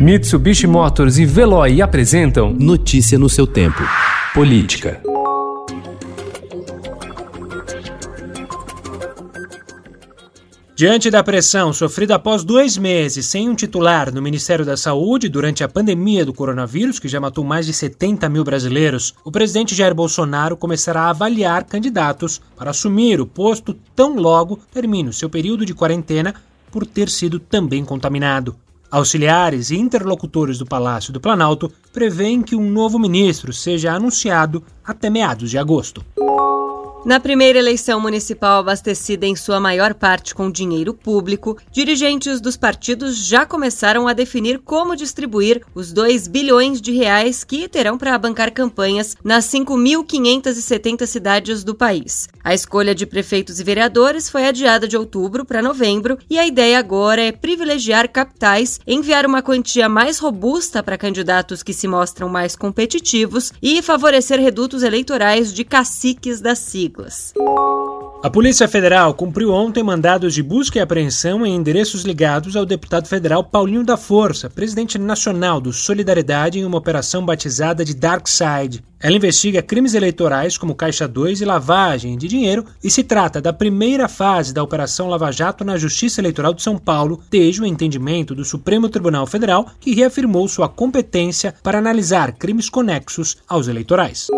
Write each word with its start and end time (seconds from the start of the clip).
Mitsubishi 0.00 0.66
Motors 0.66 1.18
e 1.18 1.26
Veloy 1.26 1.82
apresentam 1.82 2.54
Notícia 2.54 3.18
no 3.18 3.28
seu 3.28 3.46
tempo. 3.46 3.82
Política. 4.32 4.98
Diante 10.74 11.10
da 11.10 11.22
pressão 11.22 11.70
sofrida 11.74 12.14
após 12.14 12.42
dois 12.42 12.78
meses 12.78 13.26
sem 13.26 13.50
um 13.50 13.54
titular 13.54 14.10
no 14.10 14.22
Ministério 14.22 14.64
da 14.64 14.74
Saúde 14.74 15.28
durante 15.28 15.62
a 15.62 15.68
pandemia 15.68 16.24
do 16.24 16.32
coronavírus, 16.32 16.98
que 16.98 17.06
já 17.06 17.20
matou 17.20 17.44
mais 17.44 17.66
de 17.66 17.74
70 17.74 18.26
mil 18.30 18.42
brasileiros, 18.42 19.14
o 19.22 19.30
presidente 19.30 19.74
Jair 19.74 19.94
Bolsonaro 19.94 20.56
começará 20.56 21.02
a 21.02 21.10
avaliar 21.10 21.64
candidatos 21.64 22.40
para 22.56 22.70
assumir 22.70 23.20
o 23.20 23.26
posto 23.26 23.76
tão 23.94 24.16
logo 24.16 24.58
termine 24.72 25.10
o 25.10 25.12
seu 25.12 25.28
período 25.28 25.66
de 25.66 25.74
quarentena 25.74 26.34
por 26.72 26.86
ter 26.86 27.10
sido 27.10 27.38
também 27.38 27.84
contaminado. 27.84 28.56
Auxiliares 28.90 29.70
e 29.70 29.76
interlocutores 29.76 30.58
do 30.58 30.66
Palácio 30.66 31.12
do 31.12 31.20
Planalto 31.20 31.70
prevêem 31.92 32.42
que 32.42 32.56
um 32.56 32.68
novo 32.68 32.98
ministro 32.98 33.52
seja 33.52 33.92
anunciado 33.92 34.64
até 34.84 35.08
meados 35.08 35.48
de 35.48 35.58
agosto. 35.58 36.04
Na 37.02 37.18
primeira 37.18 37.58
eleição 37.58 37.98
municipal 37.98 38.60
abastecida 38.60 39.24
em 39.24 39.34
sua 39.34 39.58
maior 39.58 39.94
parte 39.94 40.34
com 40.34 40.50
dinheiro 40.50 40.92
público, 40.92 41.56
dirigentes 41.72 42.42
dos 42.42 42.58
partidos 42.58 43.26
já 43.26 43.46
começaram 43.46 44.06
a 44.06 44.12
definir 44.12 44.58
como 44.58 44.94
distribuir 44.94 45.62
os 45.74 45.94
2 45.94 46.28
bilhões 46.28 46.78
de 46.78 46.92
reais 46.92 47.42
que 47.42 47.66
terão 47.68 47.96
para 47.96 48.18
bancar 48.18 48.52
campanhas 48.52 49.16
nas 49.24 49.46
5.570 49.46 51.06
cidades 51.06 51.64
do 51.64 51.74
país. 51.74 52.28
A 52.44 52.52
escolha 52.52 52.94
de 52.94 53.06
prefeitos 53.06 53.58
e 53.58 53.64
vereadores 53.64 54.28
foi 54.28 54.46
adiada 54.46 54.86
de 54.86 54.96
outubro 54.96 55.46
para 55.46 55.62
novembro 55.62 56.18
e 56.28 56.38
a 56.38 56.46
ideia 56.46 56.78
agora 56.78 57.22
é 57.22 57.32
privilegiar 57.32 58.10
capitais, 58.10 58.78
enviar 58.86 59.24
uma 59.24 59.40
quantia 59.42 59.88
mais 59.88 60.18
robusta 60.18 60.82
para 60.82 60.98
candidatos 60.98 61.62
que 61.62 61.72
se 61.72 61.88
mostram 61.88 62.28
mais 62.28 62.54
competitivos 62.54 63.54
e 63.62 63.80
favorecer 63.80 64.38
redutos 64.38 64.82
eleitorais 64.82 65.50
de 65.50 65.64
caciques 65.64 66.42
da 66.42 66.54
sigla 66.54 66.89
siglas. 66.90 67.32
A 68.22 68.28
Polícia 68.28 68.68
Federal 68.68 69.14
cumpriu 69.14 69.50
ontem 69.50 69.82
mandados 69.82 70.34
de 70.34 70.42
busca 70.42 70.78
e 70.78 70.82
apreensão 70.82 71.46
em 71.46 71.54
endereços 71.54 72.02
ligados 72.02 72.54
ao 72.54 72.66
deputado 72.66 73.08
federal 73.08 73.42
Paulinho 73.42 73.82
da 73.82 73.96
Força, 73.96 74.50
presidente 74.50 74.98
nacional 74.98 75.58
do 75.58 75.72
Solidariedade, 75.72 76.58
em 76.58 76.66
uma 76.66 76.76
operação 76.76 77.24
batizada 77.24 77.82
de 77.82 77.94
Dark 77.94 78.28
Side. 78.28 78.84
Ela 79.02 79.16
investiga 79.16 79.62
crimes 79.62 79.94
eleitorais 79.94 80.58
como 80.58 80.74
Caixa 80.74 81.08
2 81.08 81.40
e 81.40 81.46
lavagem 81.46 82.18
de 82.18 82.28
dinheiro 82.28 82.66
e 82.84 82.90
se 82.90 83.02
trata 83.02 83.40
da 83.40 83.54
primeira 83.54 84.06
fase 84.06 84.52
da 84.52 84.62
Operação 84.62 85.08
Lava 85.08 85.32
Jato 85.32 85.64
na 85.64 85.78
Justiça 85.78 86.20
Eleitoral 86.20 86.52
de 86.52 86.62
São 86.62 86.76
Paulo, 86.76 87.22
desde 87.30 87.62
o 87.62 87.66
entendimento 87.66 88.34
do 88.34 88.44
Supremo 88.44 88.90
Tribunal 88.90 89.26
Federal, 89.26 89.66
que 89.80 89.94
reafirmou 89.94 90.46
sua 90.46 90.68
competência 90.68 91.54
para 91.62 91.78
analisar 91.78 92.32
crimes 92.32 92.68
conexos 92.68 93.38
aos 93.48 93.66
eleitorais. 93.66 94.28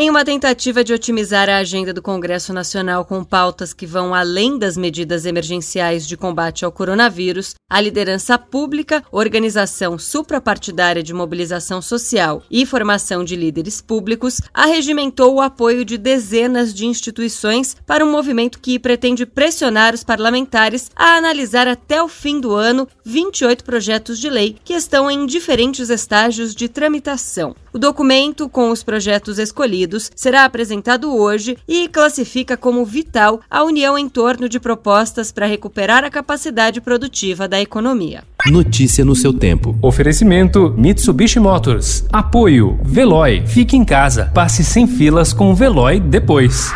Em 0.00 0.08
uma 0.08 0.24
tentativa 0.24 0.84
de 0.84 0.92
otimizar 0.92 1.48
a 1.48 1.56
agenda 1.56 1.92
do 1.92 2.00
Congresso 2.00 2.52
Nacional 2.52 3.04
com 3.04 3.24
pautas 3.24 3.72
que 3.72 3.84
vão 3.84 4.14
além 4.14 4.56
das 4.56 4.76
medidas 4.76 5.26
emergenciais 5.26 6.06
de 6.06 6.16
combate 6.16 6.64
ao 6.64 6.70
coronavírus, 6.70 7.56
a 7.68 7.80
liderança 7.80 8.38
pública, 8.38 9.02
organização 9.10 9.98
suprapartidária 9.98 11.02
de 11.02 11.12
mobilização 11.12 11.82
social 11.82 12.44
e 12.48 12.64
formação 12.64 13.24
de 13.24 13.34
líderes 13.34 13.80
públicos 13.80 14.40
arregimentou 14.54 15.34
o 15.34 15.40
apoio 15.40 15.84
de 15.84 15.98
dezenas 15.98 16.72
de 16.72 16.86
instituições 16.86 17.76
para 17.84 18.04
um 18.04 18.10
movimento 18.12 18.60
que 18.60 18.78
pretende 18.78 19.26
pressionar 19.26 19.94
os 19.94 20.04
parlamentares 20.04 20.92
a 20.94 21.16
analisar 21.16 21.66
até 21.66 22.00
o 22.00 22.06
fim 22.06 22.38
do 22.38 22.54
ano 22.54 22.86
28 23.04 23.64
projetos 23.64 24.20
de 24.20 24.30
lei 24.30 24.56
que 24.64 24.74
estão 24.74 25.10
em 25.10 25.26
diferentes 25.26 25.90
estágios 25.90 26.54
de 26.54 26.68
tramitação. 26.68 27.56
O 27.72 27.78
documento, 27.78 28.48
com 28.48 28.70
os 28.70 28.82
projetos 28.82 29.38
escolhidos, 29.38 29.87
será 30.14 30.44
apresentado 30.44 31.16
hoje 31.16 31.56
e 31.66 31.88
classifica 31.88 32.56
como 32.56 32.84
vital 32.84 33.40
a 33.48 33.62
união 33.62 33.96
em 33.96 34.08
torno 34.08 34.48
de 34.48 34.60
propostas 34.60 35.32
para 35.32 35.46
recuperar 35.46 36.04
a 36.04 36.10
capacidade 36.10 36.80
produtiva 36.80 37.48
da 37.48 37.60
economia. 37.60 38.24
Notícia 38.46 39.04
no 39.04 39.16
seu 39.16 39.32
tempo. 39.32 39.76
Oferecimento 39.80 40.74
Mitsubishi 40.76 41.40
Motors. 41.40 42.04
Apoio 42.12 42.78
Veloy. 42.82 43.46
Fique 43.46 43.76
em 43.76 43.84
casa. 43.84 44.30
Passe 44.34 44.64
sem 44.64 44.86
filas 44.86 45.32
com 45.32 45.50
o 45.50 45.54
Veloy 45.54 46.00
depois. 46.00 46.72